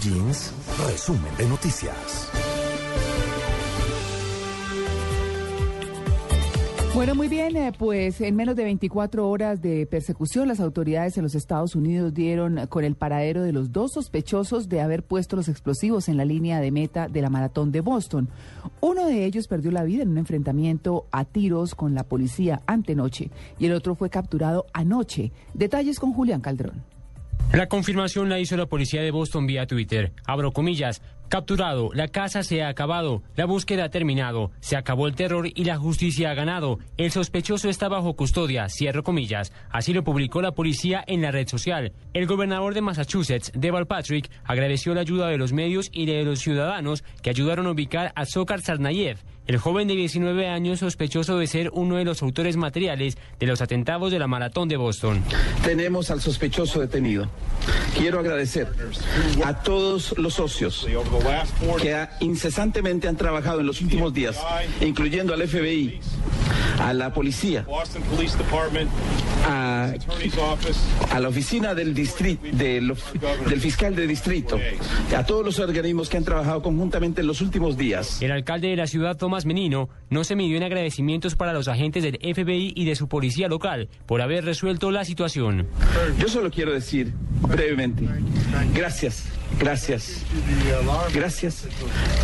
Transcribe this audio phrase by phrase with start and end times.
[0.00, 0.54] Jeans,
[0.88, 2.30] resumen de noticias.
[6.94, 11.22] Bueno, muy bien, eh, pues en menos de 24 horas de persecución, las autoridades en
[11.22, 15.48] los Estados Unidos dieron con el paradero de los dos sospechosos de haber puesto los
[15.48, 18.28] explosivos en la línea de meta de la maratón de Boston.
[18.80, 23.30] Uno de ellos perdió la vida en un enfrentamiento a tiros con la policía antenoche
[23.58, 25.30] y el otro fue capturado anoche.
[25.52, 26.99] Detalles con Julián Calderón.
[27.52, 30.12] La confirmación la hizo la policía de Boston vía Twitter.
[30.24, 31.02] Abro comillas.
[31.28, 35.62] Capturado, la casa se ha acabado, la búsqueda ha terminado, se acabó el terror y
[35.62, 36.80] la justicia ha ganado.
[36.96, 39.52] El sospechoso está bajo custodia, cierro comillas.
[39.70, 41.92] Así lo publicó la policía en la red social.
[42.14, 46.40] El gobernador de Massachusetts, Deval Patrick, agradeció la ayuda de los medios y de los
[46.40, 49.18] ciudadanos que ayudaron a ubicar a Zokar Sarnayev,
[49.50, 53.60] el joven de 19 años sospechoso de ser uno de los autores materiales de los
[53.60, 55.24] atentados de la maratón de Boston.
[55.64, 57.28] Tenemos al sospechoso detenido.
[57.98, 58.68] Quiero agradecer
[59.44, 60.86] a todos los socios
[61.82, 64.38] que incesantemente han trabajado en los últimos días,
[64.80, 65.98] incluyendo al FBI,
[66.78, 67.66] a la policía,
[69.46, 69.92] a,
[71.10, 72.94] a la oficina del, distrito, del,
[73.48, 74.58] del fiscal de distrito,
[75.16, 78.20] a todos los organismos que han trabajado conjuntamente en los últimos días.
[78.22, 82.02] El alcalde de la ciudad, Tomás Menino, no se midió en agradecimientos para los agentes
[82.02, 85.66] del FBI y de su policía local por haber resuelto la situación.
[86.18, 87.12] Yo solo quiero decir
[87.42, 88.04] brevemente,
[88.74, 89.24] gracias,
[89.58, 90.22] gracias,
[91.14, 91.66] gracias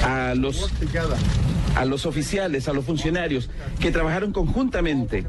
[0.05, 0.71] a los,
[1.75, 5.25] a los oficiales, a los funcionarios que trabajaron conjuntamente.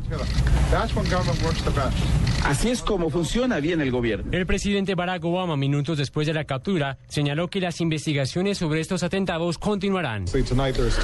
[2.43, 4.31] Así es como funciona bien el gobierno.
[4.31, 9.03] El presidente Barack Obama, minutos después de la captura, señaló que las investigaciones sobre estos
[9.03, 10.25] atentados continuarán.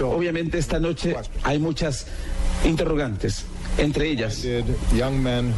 [0.03, 2.07] Obviamente esta noche hay muchas
[2.63, 3.45] interrogantes.
[3.77, 4.45] Entre ellas,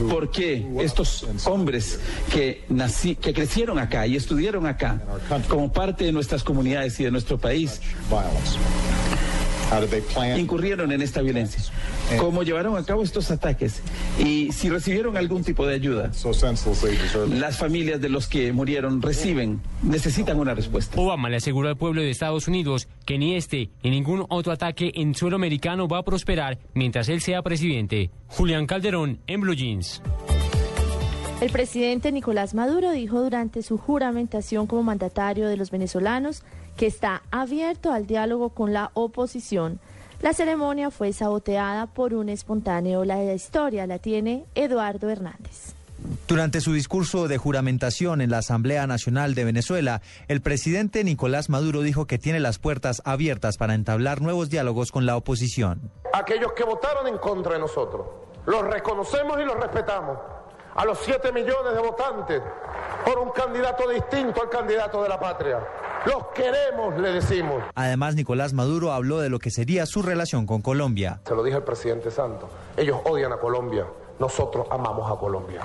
[0.10, 2.00] ¿por qué estos hombres
[2.32, 5.02] que, nací, que crecieron acá y estudiaron acá
[5.50, 7.82] como parte de nuestras comunidades y de nuestro país
[10.38, 11.62] incurrieron en esta violencia?
[12.20, 13.82] ¿Cómo llevaron a cabo estos ataques?
[14.20, 16.12] Y si recibieron algún tipo de ayuda.
[17.30, 21.00] Las familias de los que murieron reciben, necesitan una respuesta.
[21.00, 24.92] Obama le aseguró al pueblo de Estados Unidos que ni este ni ningún otro ataque
[24.96, 28.12] en suelo americano va a prosperar mientras él sea presidente.
[28.28, 30.02] Julián Calderón en Blue Jeans.
[31.42, 36.44] El presidente Nicolás Maduro dijo durante su juramentación como mandatario de los venezolanos
[36.78, 39.80] que está abierto al diálogo con la oposición.
[40.26, 43.06] La ceremonia fue saboteada por un espontáneo.
[43.06, 45.76] La historia la tiene Eduardo Hernández.
[46.28, 51.84] Durante su discurso de juramentación en la Asamblea Nacional de Venezuela, el presidente Nicolás Maduro
[51.84, 55.92] dijo que tiene las puertas abiertas para entablar nuevos diálogos con la oposición.
[56.12, 58.08] Aquellos que votaron en contra de nosotros,
[58.48, 60.18] los reconocemos y los respetamos.
[60.74, 62.42] A los 7 millones de votantes
[63.06, 65.60] por un candidato distinto al candidato de la patria.
[66.06, 67.64] Los queremos, le decimos.
[67.74, 71.20] Además, Nicolás Maduro habló de lo que sería su relación con Colombia.
[71.26, 72.50] Se lo dije al presidente Santos.
[72.78, 73.86] Ellos odian a Colombia.
[74.20, 75.60] Nosotros amamos a Colombia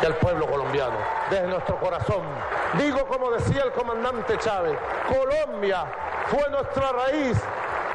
[0.00, 0.96] y al pueblo colombiano
[1.28, 2.22] desde nuestro corazón.
[2.78, 5.86] Digo como decía el comandante Chávez, Colombia
[6.26, 7.36] fue nuestra raíz,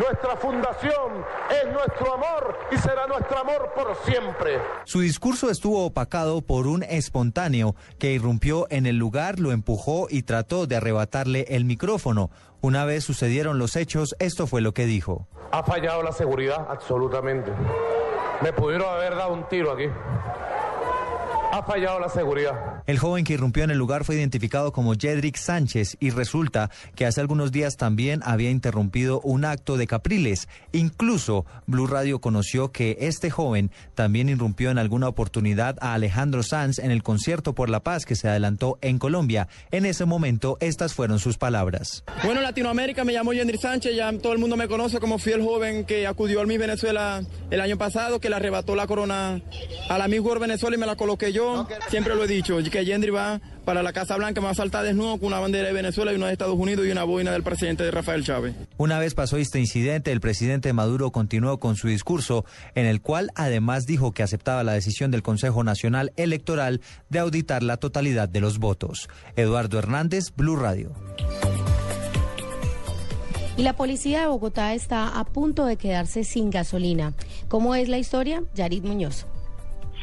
[0.01, 4.59] nuestra fundación, es nuestro amor y será nuestro amor por siempre.
[4.85, 10.23] Su discurso estuvo opacado por un espontáneo que irrumpió en el lugar, lo empujó y
[10.23, 12.31] trató de arrebatarle el micrófono.
[12.61, 15.27] Una vez sucedieron los hechos, esto fue lo que dijo.
[15.51, 16.65] ¿Ha fallado la seguridad?
[16.69, 17.51] Absolutamente.
[18.41, 19.85] Me pudieron haber dado un tiro aquí.
[21.53, 22.81] Ha fallado la seguridad.
[22.87, 27.05] El joven que irrumpió en el lugar fue identificado como Jedrick Sánchez y resulta que
[27.05, 30.47] hace algunos días también había interrumpido un acto de Capriles.
[30.71, 36.79] Incluso Blue Radio conoció que este joven también irrumpió en alguna oportunidad a Alejandro Sanz
[36.79, 39.49] en el concierto por la paz que se adelantó en Colombia.
[39.71, 42.05] En ese momento, estas fueron sus palabras.
[42.23, 45.83] Bueno, Latinoamérica me llamo Jedrick Sánchez, ya todo el mundo me conoce como fiel joven
[45.83, 49.41] que acudió al Miss Venezuela el año pasado, que le arrebató la corona
[49.89, 52.57] a la Miss World Venezuela y me la coloqué yo Yo siempre lo he dicho,
[52.71, 55.67] que Yendri va para la Casa Blanca, me va a saltar desnudo con una bandera
[55.67, 58.53] de Venezuela y una de Estados Unidos y una boina del presidente de Rafael Chávez.
[58.77, 62.45] Una vez pasó este incidente, el presidente Maduro continuó con su discurso,
[62.75, 67.63] en el cual además dijo que aceptaba la decisión del Consejo Nacional Electoral de auditar
[67.63, 69.09] la totalidad de los votos.
[69.35, 70.93] Eduardo Hernández, Blue Radio.
[73.57, 77.13] Y la policía de Bogotá está a punto de quedarse sin gasolina.
[77.47, 78.43] ¿Cómo es la historia?
[78.53, 79.25] Yarit Muñoz.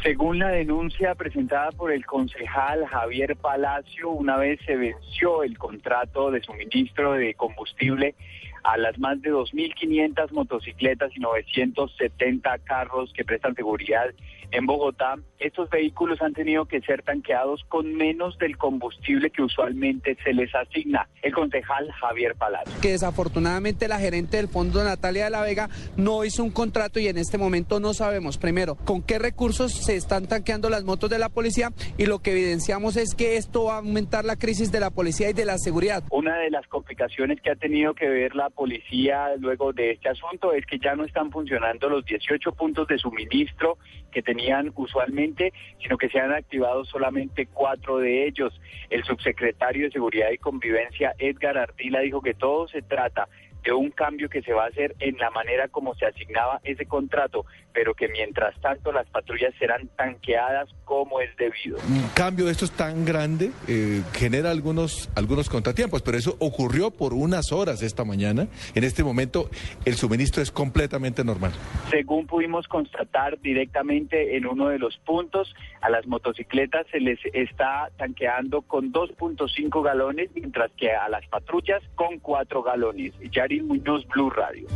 [0.02, 6.30] Según la denuncia presentada por el concejal Javier Palacio, una vez se venció el contrato
[6.30, 8.14] de suministro de combustible
[8.62, 14.06] a las más de 2.500 motocicletas y 970 carros que prestan seguridad
[14.50, 20.16] en Bogotá, estos vehículos han tenido que ser tanqueados con menos del combustible que usualmente
[20.24, 21.06] se les asigna.
[21.22, 22.72] El concejal Javier Palacio.
[22.80, 27.08] Que desafortunadamente la gerente del fondo Natalia de la Vega no hizo un contrato y
[27.08, 31.18] en este momento no sabemos, primero, con qué recursos se están tanqueando las motos de
[31.18, 34.80] la policía y lo que evidenciamos es que esto va a aumentar la crisis de
[34.80, 36.04] la policía y de la seguridad.
[36.10, 40.52] Una de las complicaciones que ha tenido que ver la policía luego de este asunto
[40.52, 43.78] es que ya no están funcionando los 18 puntos de suministro
[44.10, 45.52] que tenían tenían usualmente,
[45.82, 48.58] sino que se han activado solamente cuatro de ellos.
[48.88, 53.28] El subsecretario de Seguridad y Convivencia, Edgar Ardila, dijo que todo se trata
[53.64, 56.86] de un cambio que se va a hacer en la manera como se asignaba ese
[56.86, 57.44] contrato,
[57.78, 61.78] pero que mientras tanto las patrullas serán tanqueadas como es debido.
[61.88, 67.14] Un cambio de estos tan grande eh, genera algunos, algunos contratiempos, pero eso ocurrió por
[67.14, 68.48] unas horas esta mañana.
[68.74, 69.48] En este momento
[69.84, 71.52] el suministro es completamente normal.
[71.88, 77.90] Según pudimos constatar directamente en uno de los puntos, a las motocicletas se les está
[77.96, 83.12] tanqueando con 2.5 galones, mientras que a las patrullas con 4 galones.
[83.30, 84.66] Yarin Muñoz, Blue Radio.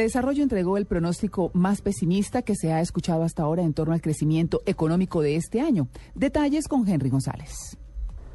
[0.00, 4.00] Desarrollo entregó el pronóstico más pesimista que se ha escuchado hasta ahora en torno al
[4.00, 5.88] crecimiento económico de este año.
[6.14, 7.76] Detalles con Henry González.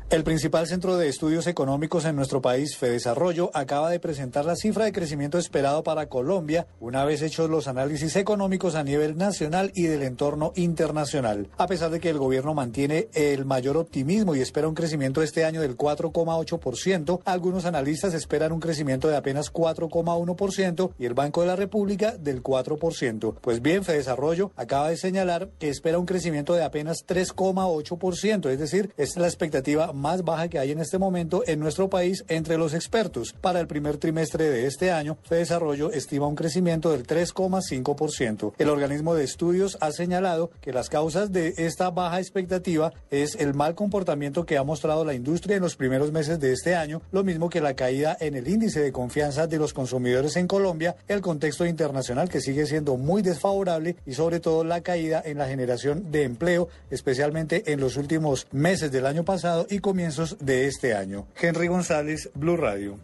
[0.09, 4.85] El principal centro de estudios económicos en nuestro país, Fedesarrollo, acaba de presentar la cifra
[4.85, 9.83] de crecimiento esperado para Colombia, una vez hechos los análisis económicos a nivel nacional y
[9.83, 11.49] del entorno internacional.
[11.57, 15.43] A pesar de que el gobierno mantiene el mayor optimismo y espera un crecimiento este
[15.43, 21.47] año del 4,8%, algunos analistas esperan un crecimiento de apenas 4,1% y el Banco de
[21.47, 23.35] la República del 4%.
[23.41, 28.93] Pues bien, Fedesarrollo acaba de señalar que espera un crecimiento de apenas 3,8%, es decir,
[28.95, 32.73] es la expectativa más baja que hay en este momento en nuestro país entre los
[32.73, 33.33] expertos.
[33.41, 38.53] Para el primer trimestre de este año, Desarrollo estima un crecimiento del 3,5%.
[38.57, 43.53] El organismo de estudios ha señalado que las causas de esta baja expectativa es el
[43.53, 47.23] mal comportamiento que ha mostrado la industria en los primeros meses de este año, lo
[47.23, 51.21] mismo que la caída en el índice de confianza de los consumidores en Colombia, el
[51.21, 56.11] contexto internacional que sigue siendo muy desfavorable y sobre todo la caída en la generación
[56.11, 61.27] de empleo, especialmente en los últimos meses del año pasado y comienzos de este año.
[61.41, 62.99] Henry González, Blue Radio.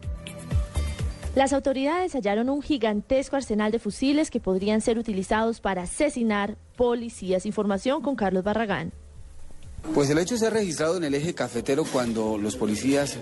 [1.34, 7.46] Las autoridades hallaron un gigantesco arsenal de fusiles que podrían ser utilizados para asesinar policías.
[7.46, 8.92] Información con Carlos Barragán.
[9.96, 13.18] Pues el hecho se ha registrado en el eje cafetero cuando los policías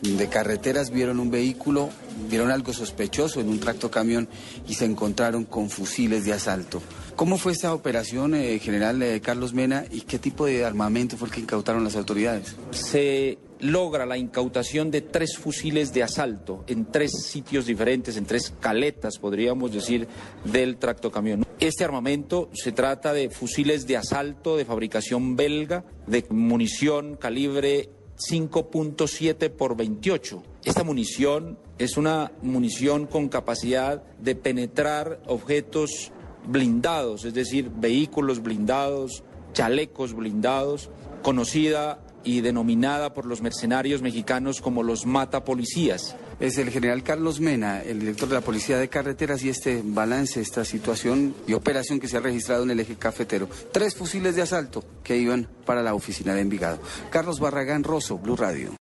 [0.00, 1.90] de carreteras vieron un vehículo,
[2.30, 4.26] vieron algo sospechoso en un tracto camión
[4.66, 6.80] y se encontraron con fusiles de asalto.
[7.16, 11.28] ¿Cómo fue esta operación, eh, general eh, Carlos Mena, y qué tipo de armamento fue
[11.28, 12.56] el que incautaron las autoridades?
[12.70, 18.52] Se logra la incautación de tres fusiles de asalto en tres sitios diferentes, en tres
[18.58, 20.08] caletas, podríamos decir,
[20.44, 21.46] del tractocamión.
[21.60, 29.50] Este armamento se trata de fusiles de asalto de fabricación belga, de munición calibre 5.7
[29.50, 30.42] por 28.
[30.64, 36.10] Esta munición es una munición con capacidad de penetrar objetos
[36.46, 39.22] blindados, es decir, vehículos blindados,
[39.52, 40.90] chalecos blindados,
[41.22, 46.16] conocida y denominada por los mercenarios mexicanos como los mata policías.
[46.40, 50.40] Es el general Carlos Mena, el director de la Policía de Carreteras, y este balance,
[50.40, 53.48] esta situación y operación que se ha registrado en el eje cafetero.
[53.70, 56.80] Tres fusiles de asalto que iban para la oficina de Envigado.
[57.10, 58.74] Carlos Barragán Rosso, Blue Radio.